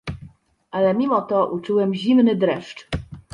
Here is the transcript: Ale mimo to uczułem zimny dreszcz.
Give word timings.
Ale 0.71 0.93
mimo 0.93 1.21
to 1.21 1.47
uczułem 1.51 1.93
zimny 1.93 2.35
dreszcz. 2.35 2.87